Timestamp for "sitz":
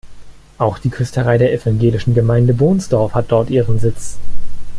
3.77-4.17